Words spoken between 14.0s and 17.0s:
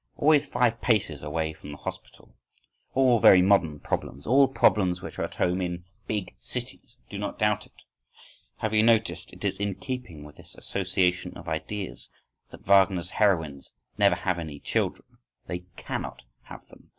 have any children?—They cannot have them.